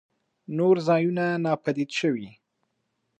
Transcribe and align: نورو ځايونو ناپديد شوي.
نورو 0.57 0.79
ځايونو 0.87 1.25
ناپديد 1.43 1.89
شوي. 1.99 2.27